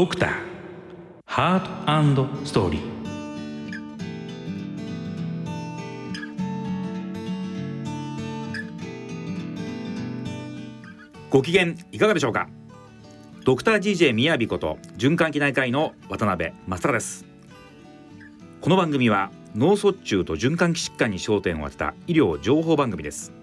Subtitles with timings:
[0.00, 0.30] ドクター。
[1.26, 2.80] ハートストーリー
[11.28, 12.48] ご機嫌いかがでしょうか？
[13.44, 17.26] ドクター GJ みやびこと循環器内科医の渡辺正です。
[18.62, 23.34] この番組は脳卒中と循環器疾患に焦点を当てた医療情報番組です。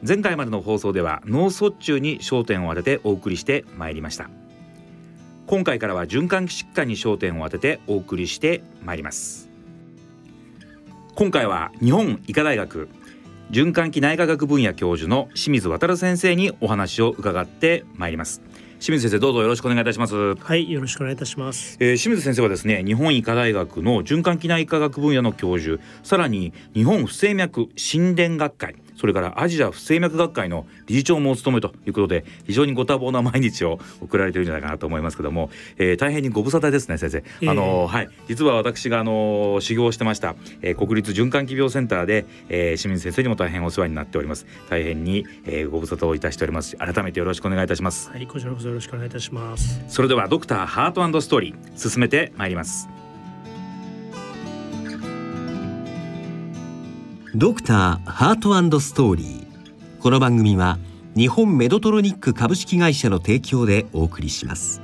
[0.00, 4.30] 前回までの放送では脳卒中に焦点を当ててお送りしてまいりました。
[5.48, 9.48] 今回からは循環器疾患に焦点を当ててお送りしてまいります。
[11.14, 12.90] 今回は日本医科大学
[13.50, 18.42] 循環器内科学分野教授の清水渉先生にお話を伺ってまいります。
[18.78, 20.34] 清水先生どうぞよろしくお願いいたします。
[20.34, 38.08] はいよろしくお願いいたします、えー、清水先生はですね日本医科大学の循環器内科学分野の教授さらに日本不整脈心電学会それからアジア不整脈学会の理事長もお務めということで非常にご多忙な毎日を送られているんじゃないかなと思いますけども、えー、大変にご無沙汰ですね先生、あのはい。
[38.26, 44.46] 実は私があの修行してました、えー、国立循環器病センターで、えー、清水先生にも大変お世話になっております。
[44.68, 48.10] 大変に、えー、ご無沙汰をいたしております改めてよろしくお願いいたします。
[48.10, 49.80] はいこちらこそよろしくお願いいたします。
[49.88, 52.88] それではドクターハートストーリー進めてまいります
[57.40, 60.02] ドクターハートストーリー。
[60.02, 60.76] この番組は
[61.16, 64.80] 日本メドトロニック株式会社の提供でお送りします。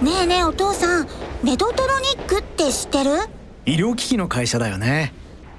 [0.00, 1.08] ねえねえお父さん
[1.42, 3.10] メドトロニックって知ってる？
[3.64, 5.12] 医療機器の会社だよね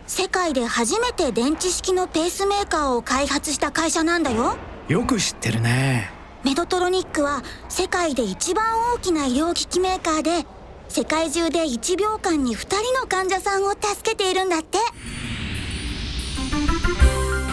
[0.08, 4.56] 世界で初めて電池式のペースメーカーを開発した会社なんだよ。
[4.88, 6.10] よく知ってるね。
[6.46, 10.48] メドトロニックは世界で一番大きな医療機器メーカーで
[10.88, 14.78] 世界中で1秒間に2人の患者さんを助けているんだって。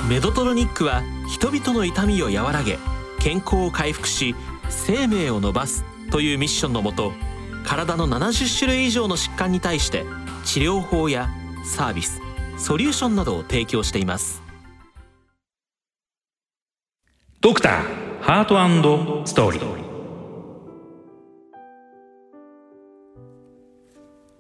[0.09, 2.79] メドトロニックは人々の痛みを和らげ
[3.19, 4.37] 健康を回復し
[4.69, 7.13] 生命を伸ばすというミッションのもと
[7.65, 10.05] 体の70種類以上の疾患に対して
[10.45, 11.31] 治療法や
[11.65, 12.24] サービス
[12.59, 14.43] ソリューションなどを提供しています。
[17.41, 18.57] ドクターハート
[19.27, 19.84] ストーリー。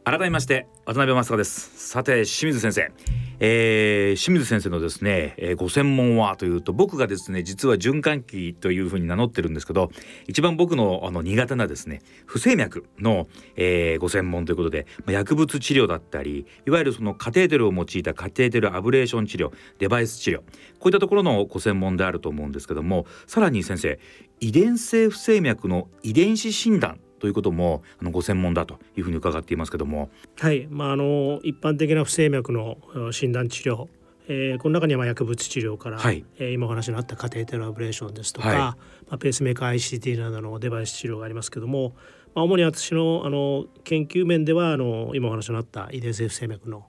[0.04, 1.88] 改めまして渡辺正です。
[1.88, 2.92] さて清水先生。
[3.40, 9.90] えー、清水先生のですね、えー、ご専門はというと僕がですね実は循環器というふうに名乗ってるんですけど
[10.28, 20.44] 一番僕のあの苦手なですね不整脈の、えー、ご専門ということで、まあ、薬物治療だったりいわゆるそのカテーテルを用いたカテーテルアブレーション治療デバイス治療こ
[20.84, 23.98] ういったところのご専門であると思うんですけどもさらに先生
[24.40, 30.10] 遺伝性不整脈の遺伝子診断ということもあのご専門だというふうに伺っていますけども。
[30.38, 32.78] はい、まあ、あの一般的な不整脈の
[33.12, 33.88] 診断治療
[34.26, 38.76] えー、この中にはまあ薬物治療から、はい、えー、今お話のあったカテーテルアブレーションですとか、はい、ま
[39.10, 41.94] あ、ペースメーカー ICT などのデバイス治療がありますけども、
[42.34, 46.86] まあ、主に私のあの研究面ではあの今お話のあった遺伝性不整脈の、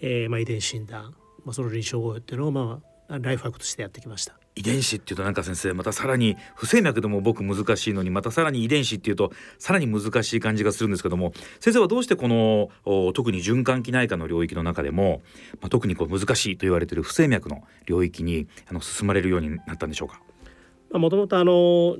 [0.00, 4.34] えーまあ、遺伝子診断、まあ、その臨床応用っていうのを、まあ、ライフワークとしてやってきました。
[4.54, 12.68] 遺伝子っていうとなんか先生またさらに不整脈でも僕難しいのにまたさらに遺伝子っていうとさらに難しい感じがするんですけども先生はどうしてこの
[13.14, 15.22] 特に循環器内科の領域の中でも、
[15.62, 20.20] まあ、特にこう難しいと言われている不整脈の領域にあの進まれるようになったんでしょうか？
[20.98, 21.52] もともとあの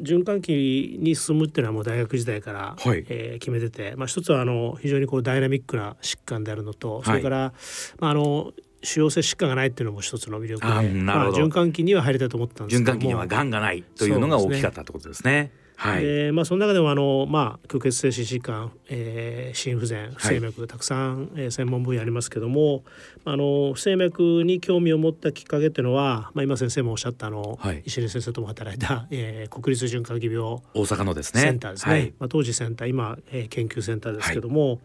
[0.02, 7.52] 循環器に進むっていうのはもう大学時代から、はい、えー、決めてて、まあ、一つはあの非常にこうダイナミックな疾患であるのと、それから、はい、
[8.00, 15.52] まあ、あの腫瘍性疾患がないっていうのも一つの魅力で、あまあ、循環器には入りたいと思ったんです循環器にはがんがないというのが大きかったってことですね。
[15.82, 22.84] はい、でまあその中でもあのまあ虚血性心疾患、えー、心不全不整脈、はい、たくさん、えー、専門分野ありますけども
[23.24, 31.40] あの不整脈に興味を持ったきっかけっていうのは、まあ、今先生もおっしゃったあの、はい、石根先生とも働いた、えー、国立循環器病大阪のですね。
[31.40, 34.78] センターですね、はい、まあ、当時センター今、えー、研究センターですけども、はい、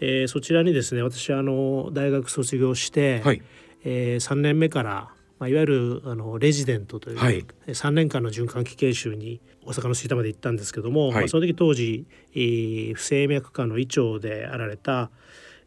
[0.00, 3.42] えー、そちらにですね私あの大学卒業して、はい。
[3.84, 5.08] えー、3年目から、
[5.44, 15.10] まあ、いわゆるあのレジデントという、はい、3年間の循環器研修に大阪の吹田まで行ったんですけども、はい、まあ、その時当時、えー、不整脈科の医長であられた、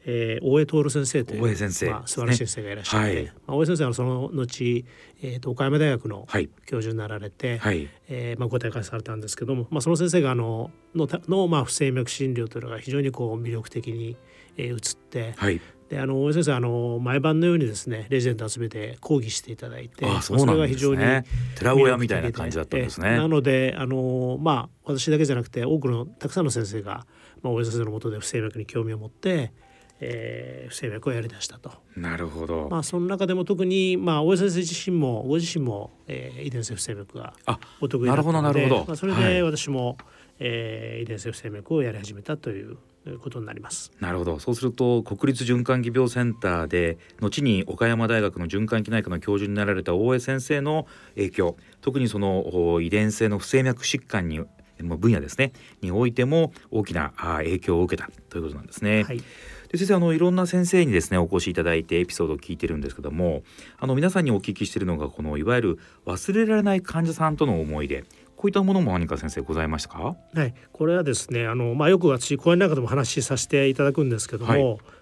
[0.04, 4.86] えー、大江徹先生という大江先生、まあ、素晴らしい先生がいらっしゃって、はい、まあ、大江先生はその後、
[5.22, 6.28] えーと、岡山大学の
[6.66, 14.18] 教授になられて、はい、えー、まあ、ご退会されたんですけども、まあ、その先生があののの、まあ、不整脈診療というのが非常にこう魅力的に、
[14.58, 21.24] えー、移って、はい、であの大江先生あの毎晩のようにですねレジェンド集めて講義していただいてあそうなんですね。
[21.56, 23.18] 寺親みたいな感じだったんですね。
[23.18, 27.06] なのであのまあ私だけじゃなくて多くのたくさんの先生が、
[27.42, 29.54] まあ、大江先生のもとで不整脈に興味を持って
[30.00, 31.72] えー、不整脈をやりだしたと。
[31.96, 32.68] なるほど。
[32.70, 37.34] まあその中でも特にまあ大江先生自身もご自身も、えー、遺伝性不整脈が
[37.82, 39.98] お得意だったので、まあそれで私も、はい、
[40.40, 42.78] えー、遺伝性不整脈をやり始めたという
[43.20, 43.92] ことになります。
[44.00, 44.40] なるほど。
[44.40, 51.58] そうすると国立循環器病センターで後に岡山大学の循環器内科の教授になられた大江先生の影響。
[51.82, 54.42] 特にその遺伝性の不整脈疾患に
[54.80, 55.54] 分野ですね。
[55.82, 59.04] においても大きな影響を受けたということなんですね。
[59.04, 59.22] はい。
[59.70, 63.44] で先生あのいろんな先生にですねお越しいただいてエピソードを聞いてるんですけども
[63.78, 68.06] あの皆さんにお聞きしているのがこのいわゆる忘れられない患者さんとの思い出
[68.38, 70.16] こういったものも何か先生ございましたか？
[70.36, 74.62] はい、これはですね、あのまあよく私講演なんかでも話しさせていただくんですけども、はい、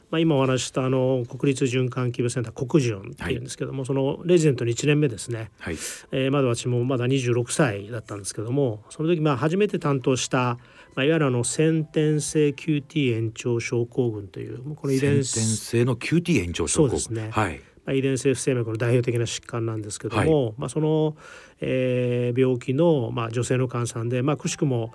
[0.10, 5.52] まあ今お話したあの国立循環器病センター国順っていうんですけども、はい、そのレジデントの1年目ですね。
[5.60, 5.74] はい、
[6.12, 10.58] えー、まだ私もまだ26歳だったんですけども、その時まあ初めて担当した
[10.96, 17.00] まあ、いわゆるあの先天性 QT 延長症候群というこの遺伝先天性の QT 延長症候群。
[17.02, 17.56] そうですね、はい。
[17.56, 21.16] まあ、遺伝性不整脈の代表的な疾患なんですけども、はい、まあ、その、
[21.62, 24.94] えー、病気の、まあ、女性の患者さんで、まあ、くしくも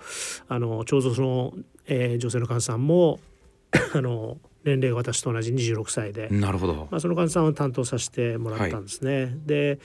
[0.48, 1.54] あのちょうどその、
[1.86, 3.20] えー、女性の患者さんも
[3.94, 9.22] あの年齢が私と同じ26歳でなるほど、まあ、その患者さんを担当させてもらったんですね。
[9.22, 9.78] はい、で、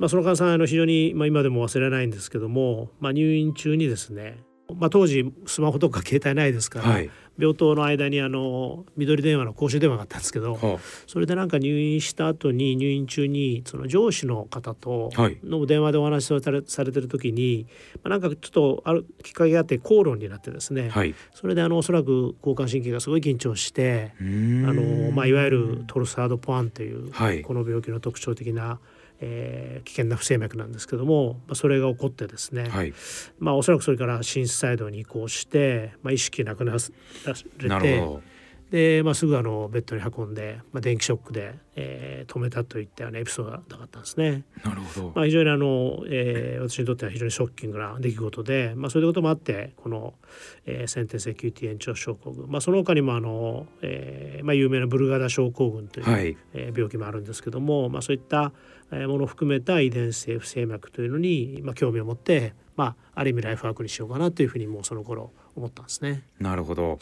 [0.00, 4.38] まあ、その患者さんあの非常に、まあ、今でも忘れないんですけども、まあ、入院中にですね
[4.74, 15.10] まあ、当時スマホとか携帯ないですから、はい、病棟の間にあの緑電話の公衆電話があったんですけど、はあ、それでなんか入院した後に入院中にその上司の方と
[15.42, 17.66] の電話でお話しされされてる時に、
[18.02, 27.10] まあ、なんかちょっとあるきっかけがあって口論になってですね、はい、それであのおそらく交感神経がすごい緊張してあの、まあ、いわゆるトルサードポアンという、
[27.42, 28.80] この病気の特徴的な
[29.20, 32.92] えー、危険な不整脈なんですけども、まあ、それが起こってですね、はい、
[33.38, 38.20] まあ、おそらくそれから心室細動に移行して、まあ、意識なくなられて
[38.70, 44.44] で、まあ、すぐあのベッドに運んで、まあ、電気ショックで、えー、止めたといったようなエピソードがあったんですね。
[44.62, 45.12] なるほど。
[45.14, 50.14] まあ、非常にあの、えー、私にとっては非常にショッキングな出来事で、まあ、そういうこともあってこの、
[50.66, 58.52] えー、先天性 QT 延長症候群、まあ、その他にもあの、えーまあ、有名なブルガダ症候群という、はい、えー、病気もあるんですけども、まあ、そういった
[58.90, 66.22] ものを含めた遺伝性不整脈というのに、まあ、興味を持ってまあ、ある意味ライフワークにしようかなというふうにもうその頃思ったんですね。
[66.38, 67.00] なるほど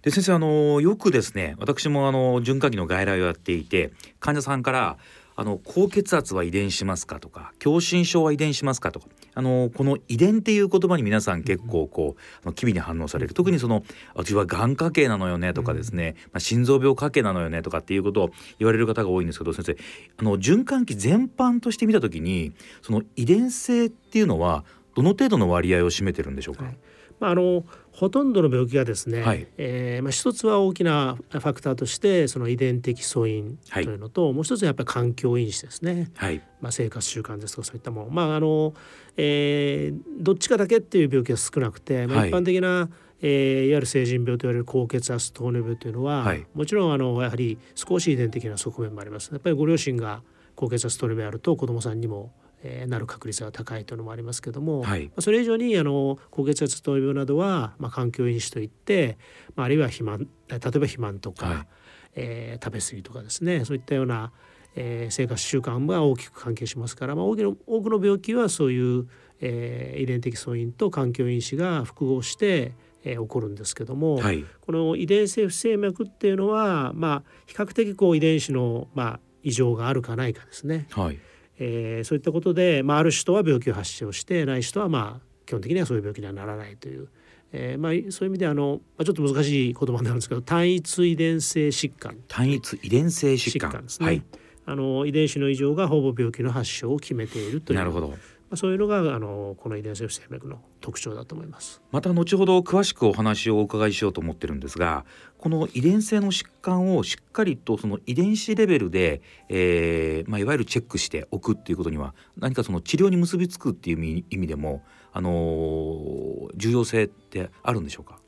[0.00, 4.96] で先生あのよくですね私もあの循環器の外来をやっていて患者さんから
[5.40, 9.06] あの高血圧は遺伝しますかとか狭心症は遺伝しますかとか
[9.36, 13.34] あのこの遺伝っていう言葉に皆さん結構こう、うん、機微に反応される。
[13.34, 13.84] 特にその
[14.16, 19.76] 私はがん家系なのよねとかですね、うん、まあ、心臓病家系なのよねとかっていうことを言われる方が多いんですけど先生
[20.16, 22.52] あの循環器全般として見た時に
[22.82, 24.64] その遺伝性っていうのは
[24.96, 26.76] どの程度の割合を占めてるんでしょうか、はい
[27.20, 38.72] まあ、あのほとんどの病気がですね、はい、えー、まあ、一つは大きなファクターとしてその遺伝的素因というのと、はい、もう一つはやっぱり環境因子ですね、はい、まあ、生活習慣ですとかそういったもの、まああの
[39.16, 42.88] えー、どっちかだけっていう病気は少なくて、まあ、一般的な、
[43.20, 49.30] えー、いわゆる成人病と言われる高血圧糖尿病というのは、はい、もちろんあのやはり少し遺伝的な側面もあります。
[49.32, 50.22] やっぱりご両親が
[50.54, 52.32] 高血圧糖尿病あると子どもさんにも
[52.62, 59.18] えー、なる確率が高いというのもありますけども、はい、まあ、それ以上にあの高血圧糖尿病などは、まあ、環境因子といって、
[59.54, 61.66] まあ、あるいは肥満例えば肥満とか、はい、
[62.14, 64.32] えー、食べ過ぎとかですねそういったような、
[64.74, 69.08] えー、生活習慣が大きく関係しますから、まあ、多くの多くの病気はそういう、
[69.40, 72.72] えー、遺伝的素因と環境因子が複合して
[73.04, 80.88] えー、起こるんですけども、はい、この遺伝性不整脈っていうのは、まあ、比較的こう遺伝子の、まあ、異常があるかないかですね。
[80.90, 81.18] はい
[81.58, 87.08] えー、そういったことで、まあ、ある人は病気を発症してない人はまあ基本的にはそういう病気にはならないという、
[87.52, 92.16] えーまあ、そういう意味であの、まあ、ちょっと難しい言葉になるんですけど単一遺伝性疾患。
[92.28, 93.82] 単一遺伝性疾患。
[93.82, 94.22] ですね、はい、
[94.66, 97.78] あの遺伝子の異常がほぼ病気の発症を決めているという。
[97.78, 98.08] なるほど。
[98.08, 98.18] まあ、
[98.54, 101.82] そういうのがあのこの遺伝性不整脈の特徴だと思います。
[101.90, 105.04] また後ほど詳しくお話をお伺いしようと思ってるんですが
[105.36, 118.18] この遺伝性の疾患をしっかりとその遺伝子レベルで、えーまあ、いわゆるチェックしておくっていうことには何かその治療に結びつくっていう意味でも、あのー、重要性ってあるんでしょうか？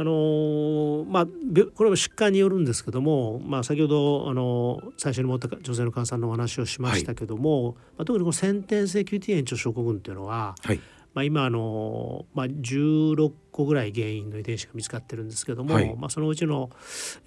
[0.00, 10.80] あのまあ、これは疾患によるんですけども、まあ、先ほど、あの最初に持った女性の患者さんのお話をしましたけども、はい、まあ、特にこの先天性 QT 炎症症候群っていうのは、はい、
[11.12, 16.70] まあ、今あの、まあ、16個ぐらい原因の遺伝子が見つかってるんですけども、はい、まあ、そのうちの、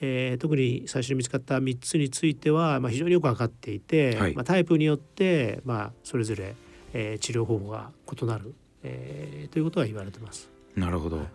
[0.02, 6.56] えー、特に最初に見つかった3つについては、まあ、非常によく分かっていて、はい、まあ、タイプによって、まあ、それぞれ、
[6.94, 10.50] えー、治療方法が異なる、えー、ということは言われてます。
[10.76, 11.28] なるほど、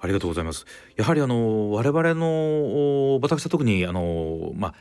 [0.00, 0.64] ありがとうございます。
[0.96, 4.74] やはりあの我々の私は特にあのまあ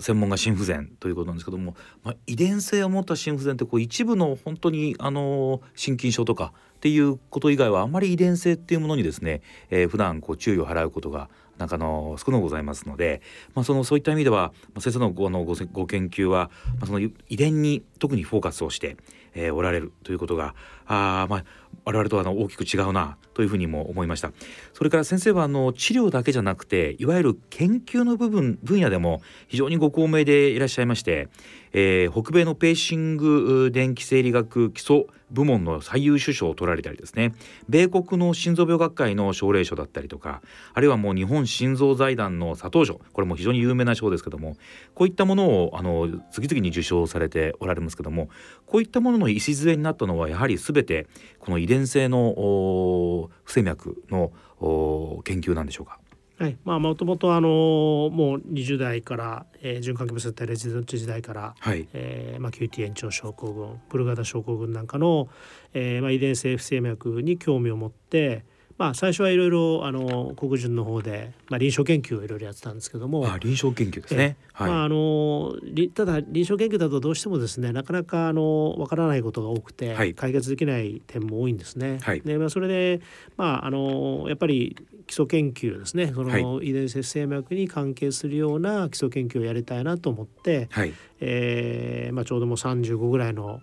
[0.00, 13.22] 専門が心不全ということなんですけども、まあ、遺伝性を持った心不全ってこう一部の本当にあの心筋症とかっていうこと以外はあまり遺伝性っていうものにですね、えー、普段こう注意を払うことがなんかの少なくございますので、
[13.54, 18.98] まあ、そのそういった意味では、ま、先生のごのごご研究は、まあ、その遺伝に特にフォーカスをして、
[19.34, 20.54] えー、おられるということが
[20.86, 21.44] あ、まあ、
[21.84, 24.32] 我々とあの大きく違うなというふうにも思いました。
[24.76, 31.28] それから先生はあの治療だけじゃなくていわゆる研究の部分分野でも非常にご高名でいらっしゃいまして、
[31.72, 37.34] えー、北米のペーシング電気生理学基礎部門の最優秀賞を取られたりですね。
[37.68, 40.42] 米国の心臓病学会の奨励賞だったりとか
[40.72, 43.00] あるいはもう日本心臓財団の佐藤賞。
[43.12, 44.56] これも非常に有名な賞ですけども
[44.94, 48.28] こういったものをあの次々に受賞されておられますけども
[48.66, 51.06] こういったものの礎になったのはやはり全て
[51.38, 55.98] この遺伝性の不整脈の研究なんでしょうか？
[56.38, 56.56] はい。
[56.64, 61.88] まあ、もともとあのもう20代から、えー、循環器物体レジデント時代から、はい。
[61.94, 65.28] えーまあ、QT 延長症候群ブルガダ症候群なんかの、
[65.72, 68.44] えーまあ、遺伝性不整脈に興味を持って、
[68.78, 73.26] まあ、最初はいろいろあの国順の方で、まあ、臨床研究をいろいろやってたんですけども。
[73.26, 75.54] あ臨床研究ですね、はい、まあ、あの
[75.94, 81.98] ただ臨床研究だとどうしてもですねなかなかあの分からないことが多くて、はい、解決できない点も多いんですね。
[82.02, 83.00] はい、でまあ、それで、
[83.36, 86.12] まあ、あのやっぱり基礎研究ですね。
[86.14, 90.92] その遺伝子生脈に関係するような基礎研究をやりたいなと思って、はい。
[91.20, 93.60] えーまあ、ちょうどもう35ぐらいの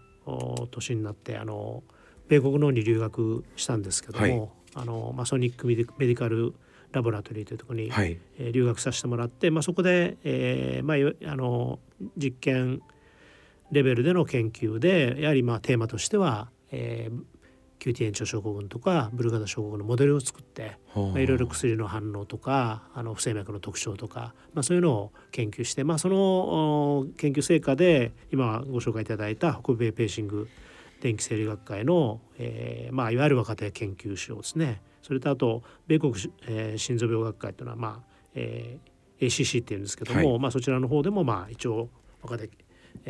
[0.71, 1.83] 年になってあの
[2.29, 6.53] 米国の方に留学したんですけども、はい、あのマソニックメディカル
[6.93, 11.79] ラボラトリーというところに、はい、えー、留学させてもらって、まあ、そこで、えーまあ、あの
[12.15, 12.81] 実験
[13.71, 17.23] レベルでの研究でやはりまあテーマとしては、えー、
[17.83, 30.47] QT 炎症症候群とかブルガダ症候群のモデルを作って、まあ、いろいろ薬の反応とかあの不整脈の特徴とか、まあ、そういうのを研究して、まあ、その研究成果で今ご紹介いただいた北米ペーシング
[31.03, 34.81] 電気生理学会の、えーまあ、いわゆる若手研究所ですね。
[35.01, 36.13] それとあと米国、
[36.47, 41.89] えー、心臓病学会というのは、まあえー、ACC っていうんですけども、はい、まあ、そちらの方でも、まあ、一応
[42.21, 42.49] 若手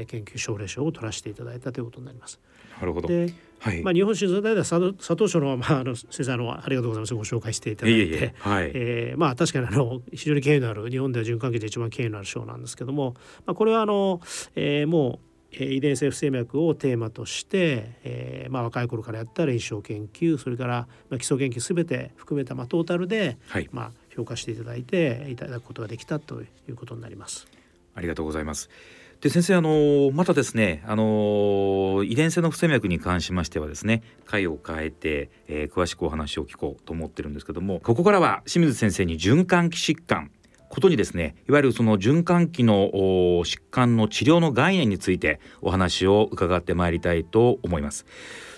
[0.06, 2.40] 研究奨励賞を取らせていただいたということになります。
[2.80, 3.08] なるほど。
[3.08, 7.14] で、はい、まあ日本心臓大では佐藤賞のまああの先生のありがとうございます。
[7.14, 13.14] ご紹介していただいて、いえいえはい、えー、まあ確かにあの非常に権威のある日本では循環器で一番権威のある賞なんですけども、
[13.46, 14.20] まあこれはあの、
[14.56, 27.48] えー、もう遺伝性不整脈をテーマとして、えーまあ、若い頃からやった臨床研究それから、まあ、基礎研究すべて含めた、まあ、トータルで、はい、まあ、評価していただいていただくことができたということになります。
[27.96, 28.70] ありがとうございます。
[29.22, 40.30] で先生あのまたですねあの遺伝性の不整脈に関しましてはですね回を変えて、えー、詳しくお話を聞こうと思ってるんですけどもここからは清水先生に循環器疾患
[40.74, 48.08] ことにですねいわゆるその循環器の疾患の治療の概念についてお話を伺ってまいりたいと思います。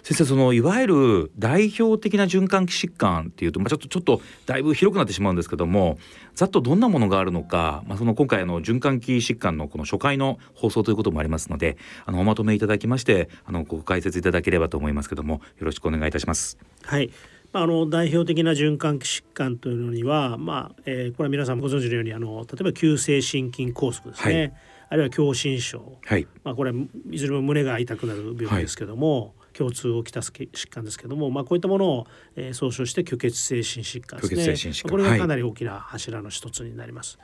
[0.02, 5.98] 先生そのいわゆる代表的な循環器疾患っていうと、まあ、ちょっとちょっとだいぶ広くなってしまうんですけども
[6.36, 16.58] ざっとどんなものがあるのか、まあ、その今回の循環器疾患のこの初回の放送ということもありますのであのおまとめいただきましてあのご解説いただければと思いますけどもよろしくお願いいたします。
[16.84, 17.12] はい
[17.58, 24.54] あの代表的な循環器疾患というのには、まあえー、これは皆さんご存知のようにあの例えば急性心筋梗塞ですね、はい、
[24.90, 26.74] あるいは狭心症、はい、まあ、これ
[27.12, 34.90] いずれも胸が痛くなる病気ですけども、はい、共通をきたす疾患ですけども、まあ、こういったものを、えー、総称して虚血性心疾患ですね。
[34.90, 37.18] これがかなり大きな柱の一つになります。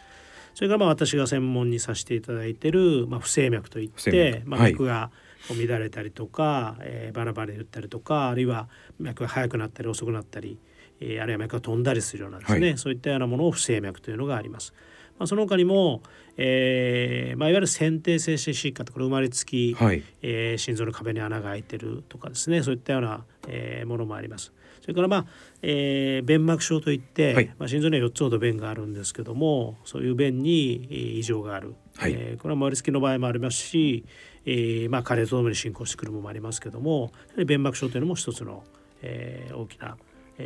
[0.53, 5.11] それからまあ私が専門にさせていただいている、まあ、不整脈といって、まあ、脈が、
[5.49, 8.69] 乱れたりとか、えー、バラバラに打ったりとかあるいは
[8.99, 10.57] 脈が速くなったり遅くなったり、
[10.99, 14.73] えー、あるいは脈が飛んだりするようなですね、はい、そういったようなものを不整脈というのがあります。
[15.17, 16.01] まあ、その他にも、
[16.35, 24.51] えーまあ、いわゆる先天性心疾患これ生まれつき、はい、えー、心臓の壁に穴が開いてるとかですねそういったような、えー、ものもあります。
[24.81, 25.25] それから、まあ
[25.61, 34.05] えー、弁膜症といって、はい、まあ、心臓には4つほど弁があるんですけどもそういう弁に異常がある、はい、えー、これは生まれつきの場合もありますし、
[34.45, 37.11] えーまあ、加齢とともに進行してくるものもありますけども
[37.45, 38.63] 弁膜症というのも一つの、
[39.01, 39.97] えー、大きな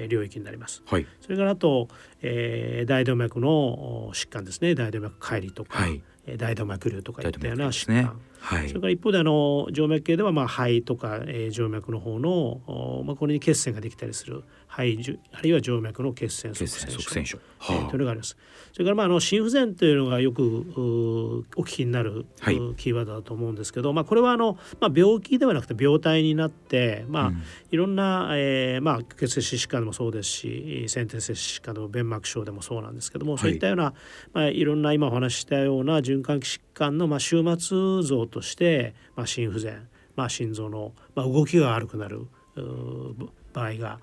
[0.10, 0.84] 領域になります。
[0.86, 1.88] はい、それからあと、
[2.22, 4.76] えー、大動脈の疾患ですね。
[4.76, 6.02] 大動脈解離とか、はい、
[6.38, 8.10] 大動脈瘤とかいったような疾患、ね
[8.46, 18.38] はい、それから一方であの静脈系ではまあ肺とか、えー、静脈の方の、まあ、これに血栓ができたりする肺あるいは静脈の血栓塞栓症、はあ、えー、というのがあります。
[18.72, 33.94] それからまああの心不全というのがよくお聞きになる、はい、キーワードだと思うんですけど、まあ、これはあの、まあ、病気ではなくて病態になって、まあ、うん、いろんな、えーまあ、血液疾患でもそうですし先天性疾患でも弁膜症でもそうなんですけども、はい、そういったような、
[34.34, 42.28] まあ、いろんな今お話ししたような循環器疾患の、まあ、終末像として、まあ、心不全、まあ、心臓の、まあ、動きが悪くなる
[43.54, 44.00] 場合が、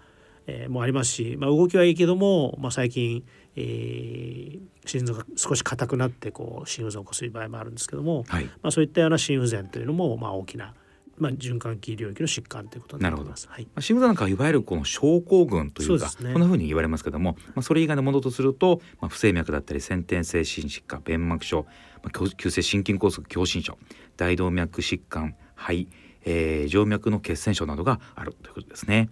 [0.47, 3.25] えー、もありますし、まあ、動きはいいけども、まあ、最近、
[3.55, 10.75] えー、心臓が少し硬くなってこう心不全を起こす場合もあるんですけども、はい、まあ、そういったような心不全というのも、まあ、大きな
[11.23, 13.49] まあ、循環器領域の疾患ということになります。
[13.49, 21.64] はい、心不全なんかいわゆるこの症候群というか、ね、こんなふうに言われますけども、まあ、それ以外のものとすると、まあ、不整脈だったり先天性心疾患弁膜症、
[22.02, 23.79] まあ、急性心筋梗塞狭心症
[24.17, 25.87] 大動脈疾患肺、
[26.25, 29.09] えー、静脈の血栓症などがあるということですね。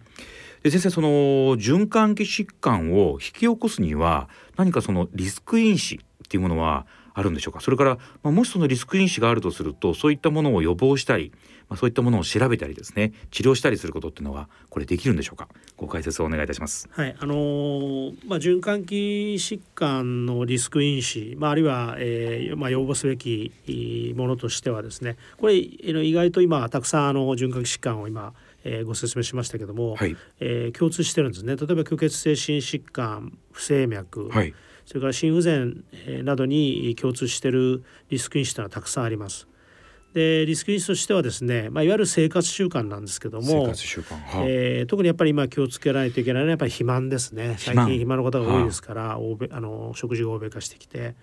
[0.65, 1.09] で先生その
[1.57, 5.99] 循環器疾患を引き起こすには何かそのリスク因子っ
[6.29, 7.61] ていうものはあるんでしょうか。
[7.61, 11.33] それから、まあ、もしそのリスク因子があるとするとそういったものを予防したり、
[11.69, 15.49] まあ、そういったものを調べたりですね治療したりすることっていうのはこれできるんでしょうか。
[15.77, 16.89] ご解説をお願いいたします。
[16.93, 23.53] はいあのー、まあ、循環器疾患のリスク因子、まあ、あるいは、えーまあ、要防すべき
[24.17, 28.33] ものとしてはですねこれ意外と今たくさんあの循環器疾患を今
[28.65, 31.57] えー、ご説明しましたけども、はい、えー、共通してるんですね。
[31.57, 34.55] 例えば虚血性心疾患不整脈、はい、
[34.91, 35.85] それから心不全
[36.25, 39.47] などに共通しているリスク因子というのはたくさんあります。
[40.15, 43.69] でリスク因子としてはですね、まあ、いわゆる生活習慣なんですけども、は
[44.49, 47.55] えー、特にやっぱり今気をつけないといけないのはやっぱり肥満ですね。
[47.61, 51.15] 最近肥満の方が多いですから、欧米あの食事が欧米化してきて。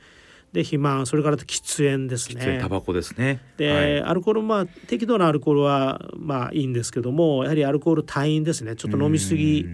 [0.53, 2.59] で肥満それから喫煙ですね。
[2.61, 3.41] タバコですね。
[3.57, 8.77] で、はい、アルコールまあ適度なアルコールはまあいいんですけどもやはりアルコール多飲ですね。
[8.77, 9.65] ちょっと飲みすぎ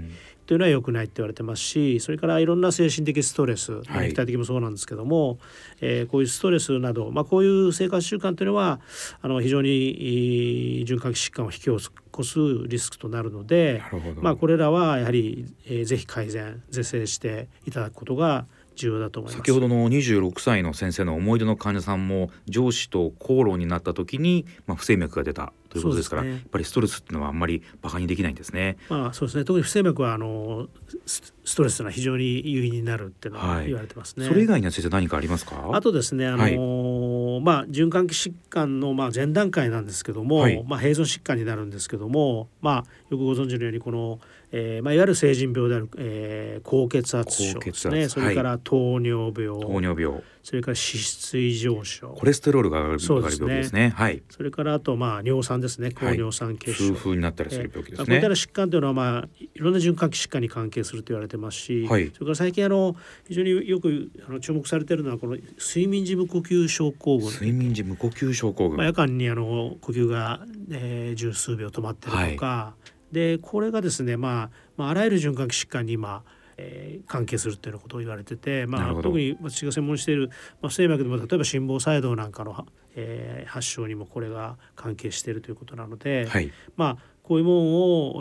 [0.45, 5.39] というのは良くないって言われてますしそれからいろんな精神的ストレス、はい、肉体的もそうなんですけども、
[5.81, 8.79] えー、こういうストレスなど、まあ、こういう生活習慣というのは
[9.21, 11.77] あの非常に循環器疾患を引き起
[12.11, 13.81] こすリスクとなるので
[14.21, 18.45] まあ、これらはやはり、えー、ぜひ改善是正していただくことが
[18.75, 19.37] 重要だと思います。
[19.37, 28.77] 先ほどの26歳の先生の思い出の患者さんも上司と口論になった時に、まあ、不整脈が出たということですから、ね、やっぱりストレスっていうのはあんまり馬鹿にできないんですね。
[28.89, 29.43] まあそうですね。
[29.43, 30.67] 特に不整脈はあの
[31.07, 34.25] ストレスが非常に有意になるっていうのは言われてますね。
[34.25, 35.71] はい、それ以外には先生何かありますか？
[35.73, 42.75] あとですねあの、はい、まあ循環器疾患のまあ前段階なんですけども、はい、まあ併存疾患になるんですけどもまあ
[43.09, 44.19] よくご存知のようにこの
[44.55, 48.07] えーまあ、いわゆる成人病である、えー、高血圧症ですね。
[48.07, 50.21] それから糖尿病、糖尿病。
[50.43, 52.09] それから脂質異常症。
[52.09, 53.93] コレステロールが上がる病気ですね。
[53.95, 54.21] はい。
[54.29, 55.89] それからあとまあ尿酸ですね。
[55.91, 62.95] 高尿酸血症、はい、痛風になったりする病気ですね、えー、こういった疾患というのはまあいろんな循環器疾患に関係すると言われてますし、はい、それから最近あの
[63.27, 67.29] 非常によくあの注目されているのはこの睡眠時無呼吸症候群。
[67.31, 72.82] 睡眠時無呼吸症候群、まあ、夜間にあの呼吸が、えー、十数秒止まってるとか、はい
[73.13, 76.23] でこれがですね、まあ、まああらゆる循環器疾患に今
[76.57, 80.29] えー、関係するっていうようなことを言われてて、まあ、特に私が専門している、
[80.61, 87.51] まあ、不整脈でも例えば心房細動なんかの、えー、発症にもこれが関係しているということなので、はい、まあこういうも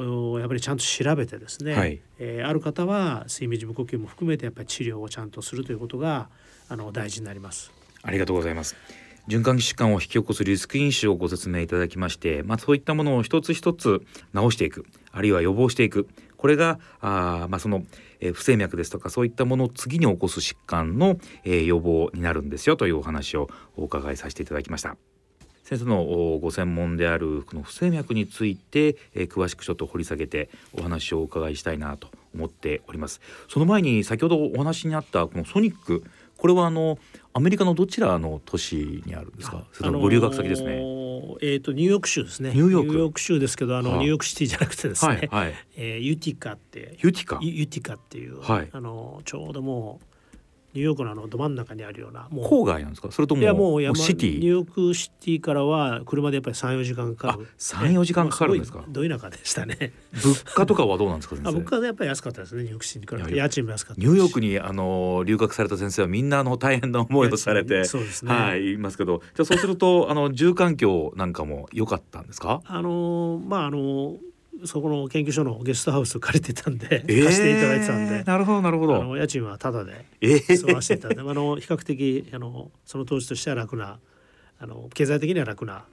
[0.01, 6.29] のをやっぱりちゃんと調べてですね、はい、えー、ある方は睡眠時無呼吸も含めてやっぱり治療をちゃんとするということが
[6.69, 7.73] あの大事になります。
[8.05, 8.77] ありがとうございます。
[9.29, 14.01] 循環器疾患を引き起こすリスク因子をご説明いただきまして、まあ、そういったものを一つ一つ
[14.35, 17.85] 治していくあるいは予防していくこれがあ、まあ、その、
[18.21, 24.97] えー、不整脈ですとかそういったものを次に起こす疾患の、えー、予防になるんですよというお話をお伺いさせていただきました。
[25.63, 26.05] 先生の
[26.41, 36.05] ご専門であるこの不整脈について、えー、詳しくちょっと掘り下げてお話をお伺いしたいなと思っておりますその前に先ほどお話にあったこのソニック
[36.43, 36.99] これはあの
[37.35, 39.65] アメリカのどちらの都市にあるんですか？
[39.73, 40.71] それご留学先ですね。
[40.71, 42.51] えっ、ー、とニューヨーク州ですね。
[42.51, 45.29] ニューヨーク州ですけど、あの、はあ、ニューヨークシティじゃなくてですね。
[45.31, 46.97] はい、はい、えー、ユティカって。
[46.99, 47.39] ユティカ。
[47.41, 50.07] ユティカっていう、はい、あのちょうどもう
[50.75, 53.11] ニューヨークのあのど真ん中にあるようなもう郊外なんですか？
[53.11, 54.39] それともいやもう山シティ？
[54.39, 57.49] ニューヨークシティからは車でやっぱり三四時間かかる。
[57.59, 58.85] 三四時間かかるんですか？
[58.89, 59.93] ど田舎でしたね。
[60.25, 61.85] 物価とかはどうなんですかあ物価は？
[61.87, 68.33] やっぱり安かったですねニューヨークシティから家賃も安かったニューヨークにあの留学された先生はみんなあの大変な思いをされて そうですね。
[68.33, 72.63] はい言いますけどじゃあそうするとあの住環境なんかも良かったんですか？
[72.65, 74.17] あのまああの
[74.65, 83.99] そこの研究所のゲストハウス借りてたんで、えー、貸していただいてたんでなるほどなるほどあの家賃はタダで住ませていただいて、えー、あの比較的あのその当時としては楽な
[84.59, 85.85] あの経済的には楽な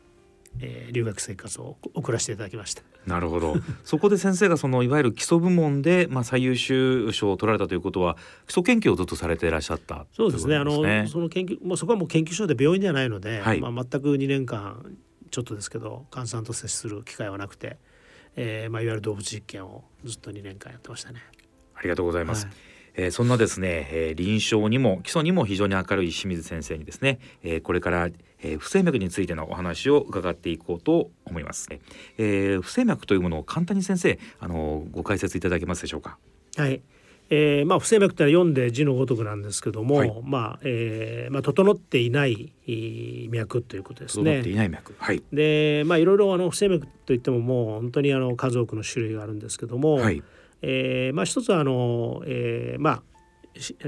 [0.62, 2.82] えー、留学生活を送らせていただきました。
[3.06, 3.56] なるほど。
[3.84, 8.18] そこで先生がそのいわゆる基礎部門でまあ最優秀賞を取られたということは
[8.48, 10.56] 基礎研究をずっとされていらっしゃった、そうですね。
[10.56, 10.74] あの
[11.08, 14.98] その研究もうそこはもう研究所で病院ではないので、はい、まあ全く2年間
[15.32, 17.78] ちょっとですけど患者さんと接する機会はなくて、
[18.42, 21.20] えー、まあいわゆる動物実験をずっと2年間やってましたね。
[21.76, 22.46] ありがとうございます。
[22.46, 22.56] はい
[22.96, 28.10] えー、そんなですね、えー、臨床にも基礎にも非常に明るい清水先生にですね、えー、これから、
[28.42, 31.70] えー、不整脈についてのお話を伺っていこうと思います、
[32.18, 36.18] えー、不整脈というものを簡単に先生あのご解説いただけますでしょうか？
[36.58, 36.82] はい
[37.32, 42.52] えーまあ、不整脈ってのは読んで字のごとくなんですけども、はい、まあえーまあ、整っていない
[43.30, 44.38] 脈ということですね。
[44.38, 50.24] 整っていない脈、はい、でまあいろいろあの不整脈といってももう本当にあの数多くの種類があるんですけども、はい。
[50.62, 53.04] えーまあ、一つはあの、えー、まあ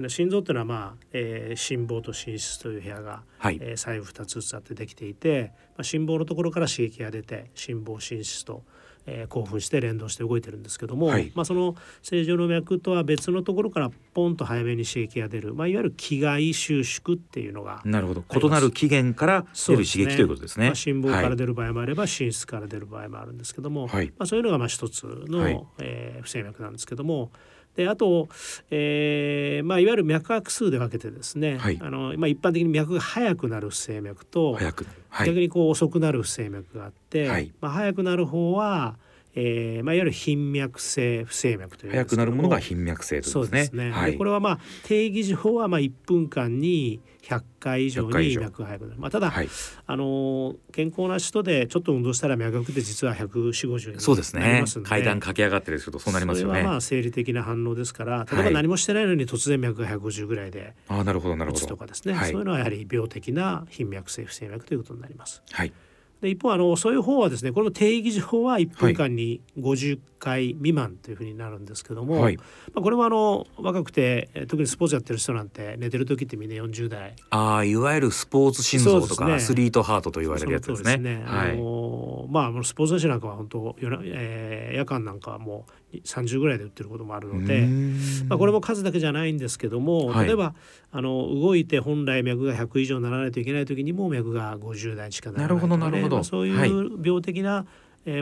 [0.10, 3.60] 心臓というのは、まあえー、心房と心室という部屋が、はい。
[3.62, 8.64] えー、左右2つずつあってできていて、まあ、心房のところから刺激が出て心房心室と、
[9.06, 18.24] えー、興奮して連動して動いてるんですけども、はい、まあ、その正常の脈とは別のところからポンと早めに刺激が出る、まあ、いわゆる気外収縮っていうのがなるほど。
[18.30, 20.68] 異なる起源から出る刺激ということですね。
[20.68, 27.32] まあ、心房から出る場合もあれば、はい、心室から出る場合もあるんですけども、はい、まあ、そういうのがまあ一つの、はい、えー、不整脈なんですけども。
[27.76, 28.28] であと、
[28.70, 34.64] えーまあ、いわゆる脈拍数で分けてですね、はい、あのまあ、一般的に脈が速くなる不整脈と、はい、
[35.26, 38.98] 逆にこう遅くなる不整脈があって、はい、まあ、速くなる方は
[39.34, 43.86] えーまあ、いわゆる頻脈性不整脈という早くなるものが頻脈性ということですね。
[43.86, 43.92] ね。
[43.92, 49.00] はい、これはまあ定義上はまあ1分間に100回以上に脈が速くなる。
[49.00, 49.50] まあ、ただ、はい、
[49.86, 54.66] あの健康な人でちょっと運動したら脈拍って実は14050そうですね。
[54.84, 56.54] 階段駆け上がってるとそうなりますよね。
[56.54, 61.68] それはまあ生理的な反応ですから例えば何もしてないのに突然脈が150ぐらいであなるほどなるほど。
[61.68, 65.42] とかですね、はい、そういうのはやはり病的な頻脈性不整脈ということになります。
[65.52, 65.72] はい
[66.22, 72.44] で一方あのそういう方はですねこれも定義上は1分間に50回未満というふうになるんですけども、はい、ま
[72.76, 77.16] あ、これもあの若くて特にスポーツやってる人なんて寝てる時ってみんな40代。
[77.32, 80.92] ああいわゆるスポーツ心臓とか、ね、アスリートハートと言われるやつですね。
[80.92, 81.24] すね。
[81.26, 87.68] はい、あのまあスポーツ選手なんかは本当夜,、えー、夜間なんかはもう30ぐらいで打ってることもあるので、
[88.28, 90.54] まあ、これも数だけじゃないんですけども、はい、例えば
[90.92, 97.66] あの動いて本来脈が100以上ならないといけない時にも脈が50代しかならないとか、ね、なるほどなるほど、まあ、そういう病的な、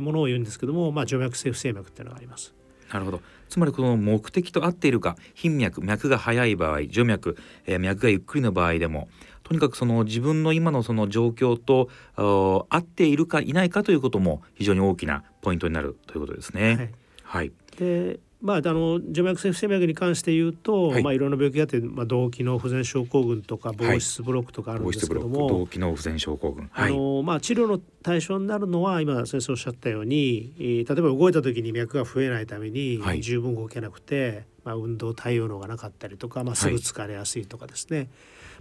[0.01, 2.53] ものを言うんですけども、まあ、静脈性不整脈っていうのがあります。
[2.91, 3.21] なるほど。
[3.47, 9.10] つまりこの目的と合っているか頻脈脈が速い場合静脈、えー、脈がゆっくりの場合でも
[9.43, 16.75] とにかくその自分の今のその状況と合っているかいないかということも非常に大きなポイントになるということですね。
[16.75, 16.93] はい、
[17.29, 38.07] はい、でまあ、あの静脈性不整脈に関して言うと、はい、まあ、いろんな病気があって、まあ、動機の不全症候群とか防湿ブロックとかあるんですけども、はい、動機の不全症候群、はい、あのまあ、治療の対象になるのは今先生おっしゃったように、えー、例えば動いた時に脈が増えないために十分動けなくて、まあ、運動対応能がなかったりとか、まあ、すぐ疲れやすいとかですね、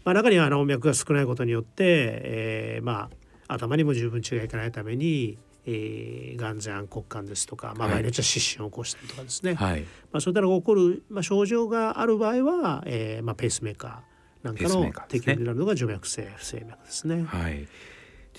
[0.04, 3.09] まあ、中にはあの脈が少ないことによって、えー、ま
[3.46, 5.38] あ頭にも十分血がいかないために
[5.70, 17.24] えー、眼前暗黒感ですとか、まあ、場合によっては失神を起こしたりとかですね、はい、まあ、そういったのが起こる、まあ、症状がある場合は、えーまあ、ペースメーカーなんかの適用になるのが徐脈性不整脈ですね。
[17.24, 17.68] はい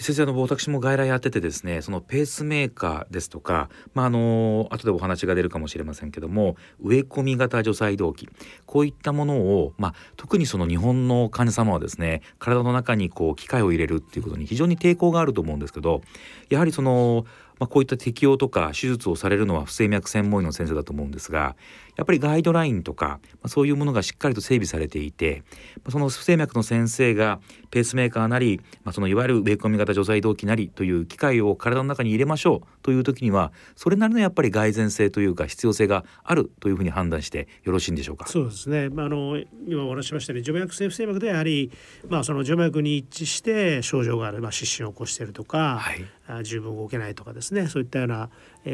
[0.02, 8.30] 先生あの私も外来やっててですねそのペースメーカーですとかまああの後でお話が出るかもしれませんけども植え込み型除細動器
[8.66, 16.02] こういったものをまあ特にその日本の患者様はですね体の中にこう機械を入れるっていうことに非常に抵抗があると思うんですけど
[16.50, 17.26] やはりその
[17.60, 21.56] まあ、こういった適用とか手術をされるのは不整脈専門医の先生だと思うんですが
[22.00, 25.44] やっぱりガイドラインとか、まあ、そういうものがしっかりと整備されていて、
[25.84, 38.28] まあ、その不整脈の先生がペースメーカーなり、まあ、そのいわゆる植え込み型除細動器なりという機械を体の中に入れましょうという時にはそれなりのやっぱり蓋然性というか必要性があるというふうに判断してよろしいんでしょうか？
[38.28, 41.70] そうですね、まあ、あの今お話しましたように除脈性不整脈でやはり、
[42.08, 47.68] まあ、その除脈に一致して症状がある、まあ、失神を起こしているとか、はい、あ十分動けないとかですね。
[47.68, 48.30] そういったような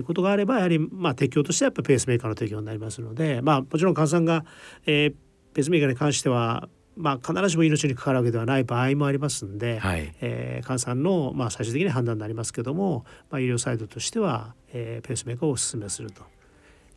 [0.05, 4.45] ことがあればやはりまあ適用としてはやっぱペースメーカーの適用になりますのでまあもちろん患者さんが、
[4.85, 5.13] えー、
[5.53, 16.23] ペースメーカーに関してはまあ、必ずしも命に関わるわけではない場合もありますんで、はい、えー、患者さんの、まあ、最終的に判断になりますけども、まあ、医療サイドとしては、えー、ペースメーカーをお勧めすると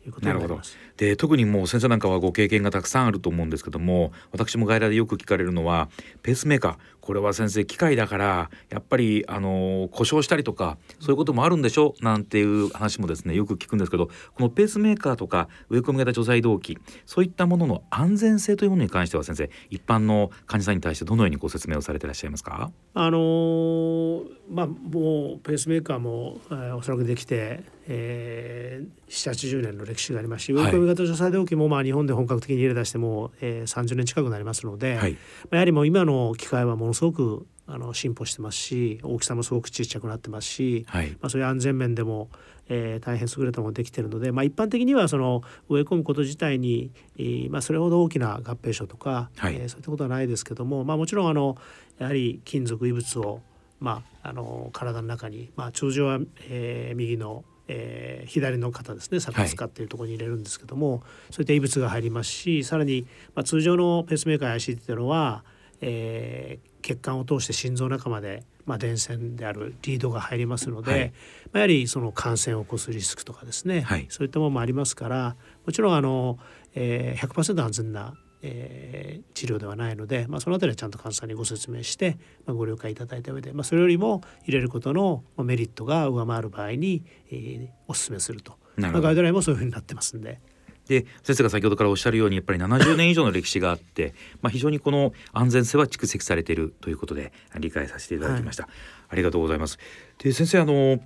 [0.05, 0.77] いうことになります。
[0.97, 5.89] で特にもう先生なんかはご経験がたくさんあると思うんですけども私も外来でよく聞かれるのは
[6.23, 6.77] ペースメーカー。
[6.99, 11.95] これは先生機械だからやっぱりあの故障したりとかそういうこともあるんでしょ？
[12.01, 22.69] なんていう話もですねよく聞くんですけどこのペースメーカーとか植え込み型除細動器そういったものの安全性というものに関しては先生一般の患者さんに対してどのようにご説明をされていらっしゃいますか？
[22.93, 35.17] あのー、まあもうペースメーカーも、えー、おそらくできて、えー、780年の歴史がありますし植え込み型除細動器もまあ日本で本格的に入れ出しても、えー、30年近くなりますので、はい、
[35.51, 42.29] やはりもう今の機械はものすごくあの進歩してますし大きさもすごくちっちゃくなってますし、はい、まあ、そういう安全面でも、
[42.67, 51.57] えー、大変優れたものができてるので、まあ、一般的にはその植え込むこと自体に、えー、まあ、それほど大きな合併症とか、はい、えー、そういったことはないですけども、まあ、もちろんあの
[51.99, 53.41] やはり金属異物を、
[53.79, 65.43] まあ、あの体の中に、まあ、通常は、えー、右のえー、左の肩ですね鎖骨下っていうところに入れるんですけども、はい、そういった異物が入りますしさらに、まあ、通常のペースメーカー ICT っていうのは、
[65.79, 71.13] えー、血管を通して心臓の中まで、まあ、電線であるリードが入りますので、はい、ま
[71.53, 75.35] あ、やはりその感染を起こすリスクとかですね、はい、そういったものもありますから
[75.67, 76.39] もちろんあの、
[76.73, 88.57] えー、100%安全なえー、治療ではないので、まあ、そのあたりはちゃんと患者さんにご説明して、まあ、ご了解いただいた上で、まあ、それよりも入れることのメリットが上回る場合に、えー、お勧めすると。
[88.77, 90.39] まあ、ガイドラインもそういうふうになってますんで。
[90.87, 98.71] で先生が先ほどからおっしゃるようにやっぱり70年以上の歴史があってまあ非常にこの安全性は蓄積されているということで理解させていただきました、はい、
[99.09, 99.77] ありがとうございます。
[100.17, 100.99] で先生あの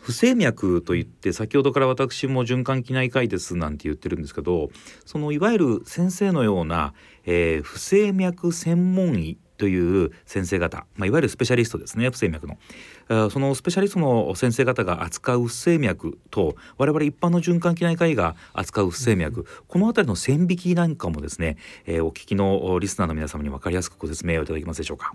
[0.00, 4.70] 不整脈といって先ほどから私も循環器内科医ですなんて言ってるんですけど
[5.04, 25.14] そのいわゆる先生のような、えー、不整脈専門医という先生方、まあ、いわゆるスペシャリストですね不整脈のそのスペシャリストの先生方が扱う不整脈と我々一般の循環器内科医が扱う不整脈、うん、この辺りの線引きなんかもですね、えー、お聞きのリスナーの皆様に分かりやすくご説明をいただけますでしょうか。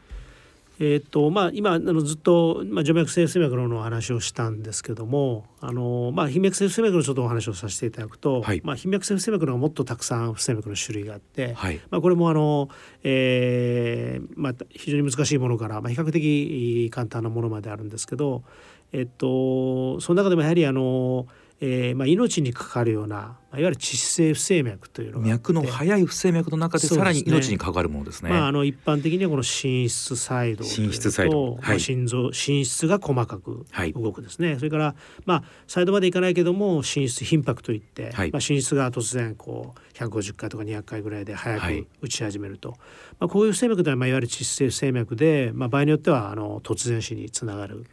[0.81, 12.69] えーとまあ、今あのずっと、まあ、静脈性不整脈の話をしたんですけどもあの、まあ、頻脈性不整脈のちょっとお話をさせていただくと、はい、まあ、頻脈性不整脈のもっとたくさん不整脈の種類があって、はい、まあ、これもあの、
[13.03, 18.43] えーまあ、非常に難しいものから、まあ、比較的簡単なものまであるんですけど、
[18.93, 21.27] えっと、その中でもやはりあの
[21.61, 28.29] えーまあ、命にかかるような、まあ、いわゆる窒性不整脈というのが脈の速い不整脈の中でさらに命にかかるものですね。
[28.29, 34.95] すねまあ、あの一般的にはこの心室細動心室細動、はい、まあ、心臓心室が細かく動くですね、はい、それから、
[35.25, 42.77] まあ、サイドまでいかないけども心室頻拍といって、はい、まあ、心室が突然こう150回とか200回ぐらいで早く打ち始めると、
[43.19, 47.85] まあ、こういう不整脈というのは、まあ、いわゆる窒性不整脈で、まあ、場合によってはあの突然死につながる。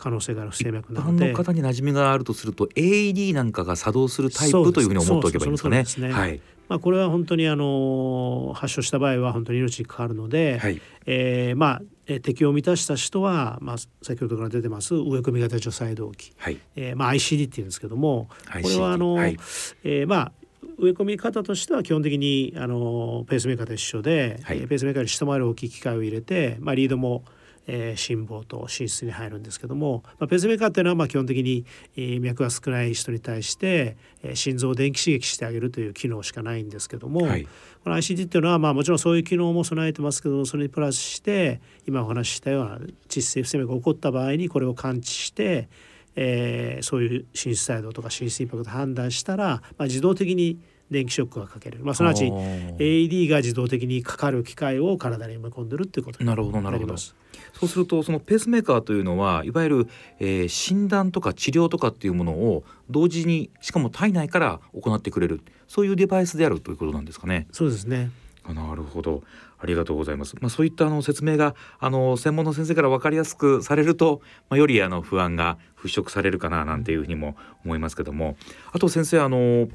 [0.00, 1.30] 可能性がある不整脈なので。
[1.30, 6.08] の方に馴染みがあるとすると AED なんかが作動するタイプというふうに思っておけばいいんですかね。
[6.08, 6.12] ね。
[6.12, 6.40] はい。
[6.68, 16.58] まあこれは本当にあの発症した場合は本当に命に関わるので、はい、えー、まあ適用を満たした人は、まあ、先ほどから出てます植え込み型除細動器、はい。
[16.74, 18.28] えーまあ、ICD っていうんですけども
[18.62, 19.36] これはあの、はい、
[19.84, 20.32] えー、まあ
[20.78, 27.24] 植え込み方としては基本的にあのペースメーカーと一緒で、はい、ペースメーカーに下回る大きい機械を入れて、まあ、リードも
[27.66, 31.64] えー、心房と心室に入るんですけども、まあ、ペースメーカーっていうのはまあ基本的に、
[31.96, 37.46] えー、脈が少ない人に対して、えー、心臓を電気刺激してあげるという機能しかないんですけども、はい、
[37.84, 45.68] この ICD っていうのはまあもちろんそういう機能も備えてますけどそれにプラスして今お話ししたような窒性不整脈が起こった場合にこれを感知して
[46.16, 50.58] えー、そういう心室細動とか心室インパクト判断したら、まあ、自動的に
[50.90, 56.52] 電気ショックがかける、まあ、すなわち AED が自動的にかかる機械を体に埋め込んでるっていうことになります。
[56.52, 56.96] なるほどなるほど。
[56.96, 65.40] そうするとそのペースメーカーというのはいわゆる、えー、診断とか治療とかっていうものを同時にしかも体内から行ってくれる。
[65.68, 67.46] そういうデバイスであるということなんですかね。
[67.52, 68.10] そうですね。
[68.48, 69.22] なるほど。
[69.58, 70.34] ありがとうございます。
[70.40, 78.36] まあ、そういったあの説明があの専門の先生から分かりやすくされると、まあ、よりあの不安が払拭されるかななんていうふうにも思いますけども。
[78.72, 79.68] あと先生あの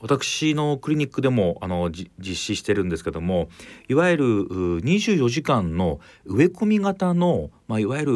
[0.00, 3.48] 私のクリニックでもあの実施してるんですけども
[3.88, 4.24] いわゆる
[4.80, 8.06] 24時間の植え込み型の、まあ、いわゆ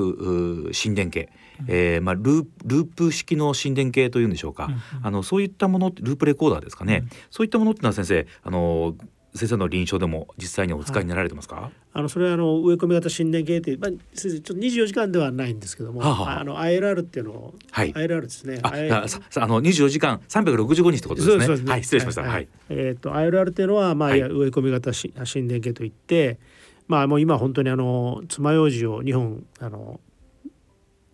[0.66, 8.94] る心電計、うん、えー、まあ、ループ式の心電計というんでしょうか、うんうん、あのそういったものループレコーダーですかね、うん、そういったものっていうのは先生あの
[9.34, 18.60] 先生の臨床でも実際にお使いになられてますか、はい、あのそれはあの植え込み型心電計ってまあ、先生ちょっと24時間ではないんですけども、はあはあ、あの ILR っていうのを、はい、ILR ですね。
[18.62, 21.48] あああの24時間365日ってことですね。
[21.48, 25.12] ですねはい失礼しました、はい、はい、えーと、と ILR っていうのは、まあはい、植え込み型心
[25.48, 26.38] 電計といって
[26.86, 30.00] まあもう今本当にあの爪楊枝を2本あの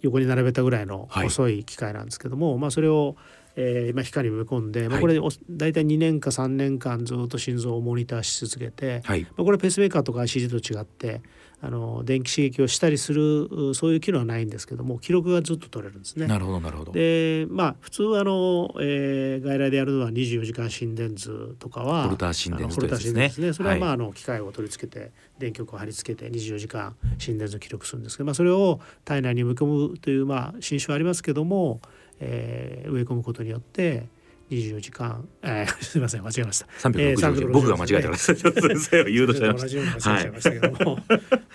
[0.03, 3.17] 横に並べたぐらいの細い機械なんですけども、はい、まあそれを
[3.57, 11.21] えーまあ、光に埋め込んで、まあ、これお大体2年か3年間ずっと心臓をモニターし続けて、はい、まあ、これペースメーカーとか ICG と違って
[11.63, 16.27] あの電気刺激をしたりするそういう機能はないんですけども記録がずっと取れるんですね。
[16.27, 16.93] なるほどなるほど。
[16.93, 23.23] でまあ普通あの、えー、外来でやるのは24時間心電図とかはホルター心電図ですね。
[23.23, 31.83] ですねそれはまあ、あの機械を取り付けて電極を貼り付けて24時間心電図を記録するんですけど、まあ、それを体内に埋め込むというまあ新種はありますけども、
[32.21, 34.07] えー、植え込むことによって
[34.51, 36.67] 24時間、えー、 すみません間違えました。
[36.89, 38.35] 360時、えー、僕が間違えてました。
[38.35, 41.03] 先生を誘導し同じように間違えましたはい、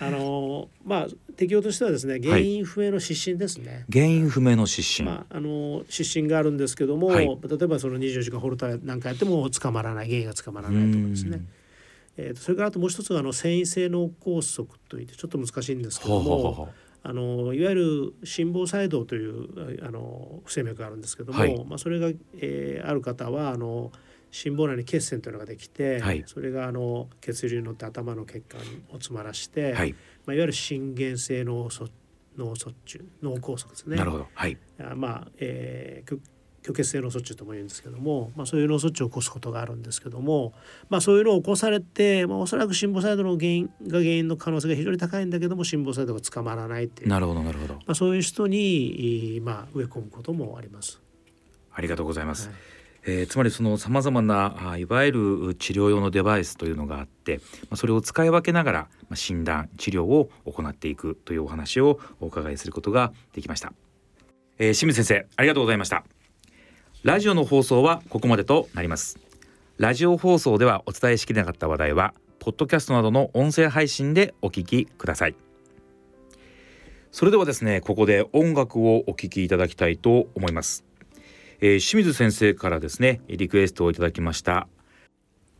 [0.00, 3.72] あのまあ適用としてはですね原因不明の失神ですね。
[3.72, 5.08] はい、原因不明の失神。
[5.08, 11.42] まああの失神があるんですけども、はい、例えばその24時間ホルターなんかやっても捕まらない原因が捕まらないとかですね。
[12.18, 16.20] えー、それからあともう一つはあの繊維性脳梗塞といってちょっと難しいんですけども。
[16.22, 23.92] ほうほうほうあのいわゆる心房細動というあの不整脈があるんですけども、はい、まあ、それが、えー、ある方はあの
[24.30, 29.92] 心房内に血栓というのができて、はい、それがあの血流に乗って頭の血管を詰まらして、はい、
[30.26, 31.92] まあ、いわゆる心原性脳卒
[32.36, 33.96] 脳卒中脳梗塞ですね。
[33.96, 34.58] なるほど、はい。
[34.94, 36.18] まあえー、
[36.66, 40.52] 虚血性脳卒中とも言うんですけども、まあ、そういう脳卒中を起こすことがあるんですけども、
[40.88, 47.08] まあ、そういうのを起こされて、まあ、おそらく心房細動の原因が原因の可能性が非常に高いんだけども心房細動が捕まらないっていう。
[47.08, 51.00] なるほどなるほど、まあ、そういう人に、まあ、植え込むこともあります。
[51.72, 52.48] ありがとうございます。
[52.48, 52.56] はい。
[53.08, 63.72] えー、つまりそのさまざまなあいわゆる治療用のデバイスというのがあって、まあ、それを使い分けながら、まあ、診断治療を行っていくというお話をお伺いすることができました、
[64.58, 66.04] えー、清水先生ありがとうございました
[67.06, 69.20] ラジオの放送はここまでとなります。
[69.76, 75.36] ラジオ放送ではお伝えしきれなかった話題はポッドキャストなどの音声配信でお聞きください。
[77.12, 80.84] それではですねここで音楽をお聴きいただきたいと思います、
[81.60, 84.66] えー、清水先生からですねリクエストをいただきました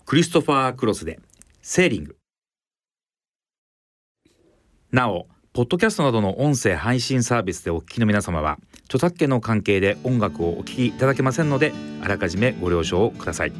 [0.04, 1.20] クリストファー・クロスで
[1.62, 2.16] セーリング。
[4.90, 13.55] なおポッドキャストなどの音声配信サービスでお聞きの皆様は著作権の関係で音楽をお聴きいただけませんのであらかじめご了承ください。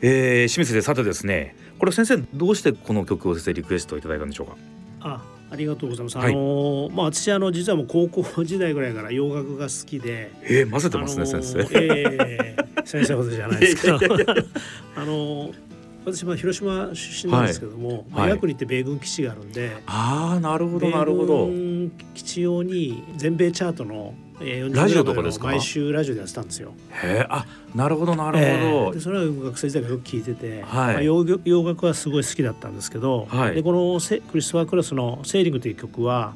[0.00, 4.56] えー、清水でさてですねこれ先生どうしてこの曲を先生リクエストいただいたんでしょうか？
[5.00, 6.16] あありがとうございます。
[6.16, 11.58] はい、あのまあ私あの実はもう高校時代ぐらいから洋楽が好きで、えー、混ぜてますね、先生。
[11.72, 13.98] えー、先生ほどじゃないですけど、
[14.96, 15.50] あの
[16.12, 21.48] 私は広島出身なんですけども、はい、岩国って米軍基地があるんで、ああなるほどなるほど。
[22.14, 25.46] 基地用に全米チャートのラジオとかですか？
[25.46, 26.72] 毎週ラジオでやってたんですよ。
[27.02, 27.44] へえあ
[27.74, 28.46] なるほどなるほど。
[28.46, 30.94] えー、でそれは学生時代からよく聞いてて、はい。
[30.94, 36.34] まあ、洋洋楽はすごい好きだったんですけど、はい、でこのセクリストファー・クラスの「セーリング」という曲は、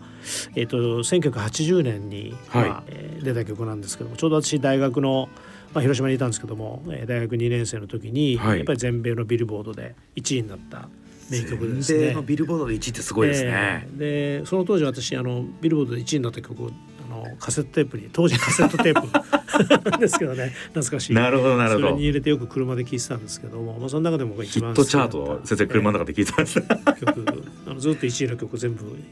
[0.54, 2.82] えーと、と1980年に、は
[3.20, 3.22] い。
[3.24, 5.28] 出た曲なんですけどもちょうど私大学の
[5.74, 10.88] 「まあ、広島にいたんですけども、えー、大学2年生の時に、はい、やっぱり全米のビルボードで1位になった
[11.30, 11.98] 名曲ですね。
[12.00, 13.50] 全米のビルボードで1位ってすごいですね。
[13.52, 13.98] えー、
[14.40, 16.91] でその当時私あのビルボードで1位になった曲をあ
[17.28, 19.08] のカセットテープに当時カセットテープ。
[19.98, 21.14] ですけどね懐かしい。
[21.14, 21.80] なるほどなるほど。
[21.80, 29.06] それに入れてよく車で聴いてたんですけども、まあ、その中でも一番ヒットチャート先生車の中で聴いてました、曲あのずっと1位の曲全部入れて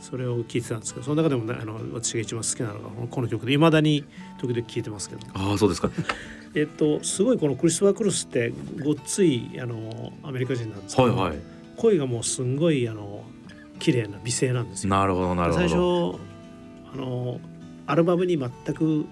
[0.00, 4.04] それを聴いてたんですけどその中でも、ね、あの私が一番好きなのがこの曲でいまだに
[4.40, 5.22] 時々聴いてますけど。
[5.34, 5.90] ああそうですか。
[6.54, 11.38] えっとすごいこのクリストファー・クロスってごっついあのアメリカ人なんですけど、はいはい、
[11.76, 13.24] 声がもうすんごいあの
[13.78, 14.90] 綺麗な美声なんですよ。
[14.90, 15.68] なるほどなるほど。
[15.68, 16.37] 最初
[16.92, 17.40] あの
[17.86, 19.06] アルバムに全く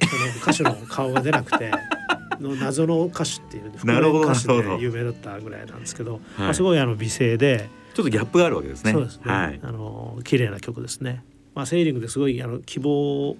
[0.00, 1.70] その歌手の顔が出なくて
[2.40, 8.92] の謎の歌手っていう、なるほど歌手で有名だったぐらいなんですけど、はい、まあ、すごいあの美声でちょっとギャップがあるわけですね。
[8.92, 9.32] そうですね。
[9.32, 11.22] はい、あの綺麗な曲ですね。
[11.54, 13.36] まあセーリングですごいあの希望を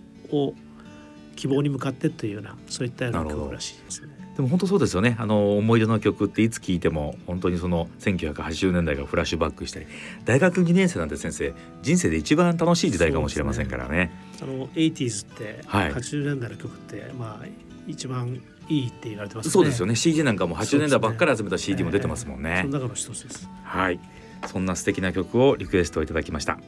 [1.37, 4.22] 希望に向かってというようなそういったような曲らしいですね。
[4.37, 9.87] でも本当そうですよねあの思い出の曲っていつ聴いても本当にその1980年代がフラッシュバックしたり
[10.25, 13.93] 大学2年生なんて先生人生で一番楽しい時代かもしれませんからね。
[13.93, 14.11] ね
[14.43, 17.47] あの 80s って80年代の曲って、はい、まあ
[17.87, 22.51] 一番いいって言われてます、ね、そうですよね CD なんかも80年代ばっかり集めた CD も出てますもんね。
[22.51, 23.49] ねえー、その中の一つです。
[23.65, 24.01] はい
[24.47, 26.59] そんな素敵な曲をリクエストいただきました。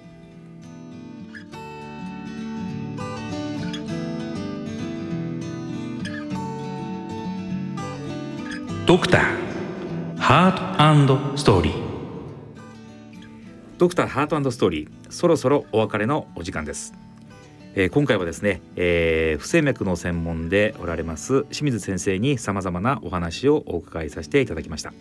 [8.94, 11.74] ドクターハートストーリー
[13.76, 16.94] ドクターハートストーリーそろそろお別れのお時間です、
[17.74, 24.92] えー、今回はですね、えー、不整脈の専門でおられます清水先生にさまざまなお話をお伺いさせていただきました。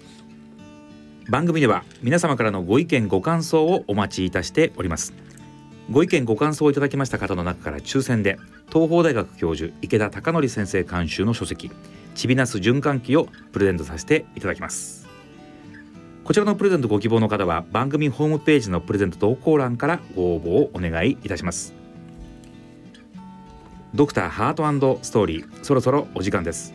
[1.29, 5.13] 番組では皆様からのご意見ご感想をお待ちいたしております。
[5.91, 8.37] ご意見ご感想をいただきました方の中から抽選で
[8.71, 11.71] 東邦大学教授池田貴則先生監修の書籍
[12.15, 15.03] ちびなす循環器をプレゼントさせていただきます。
[16.23, 21.73] こちらのプレゼントご希望の方は番組ホームページのプレゼント投稿欄からご応募をお願いいたします。
[23.93, 26.73] ドクターハートストーリーそろそろお時間です。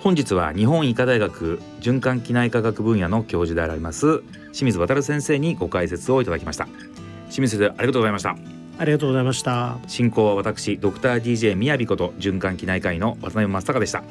[0.00, 6.68] 本日は日本医科大学循環器内科学分野の教授であります清水渉先生にご解説をいただきました。
[7.30, 8.36] 清水先生ありがとうございました。
[8.78, 9.78] ありがとうございました。
[9.86, 14.02] 進行は私ドクター DJ みやびこと循環器内科医の渡辺正孝でした。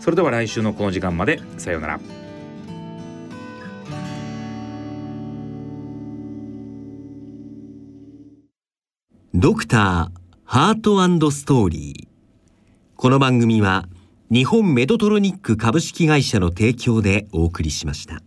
[0.00, 2.00] それでは来週のこの時間までさようなら。
[9.34, 12.08] ドクターハートストーリー。
[12.96, 13.86] この番組は
[14.30, 18.20] 日本メドトロニック株式会社の提供でお送りしました。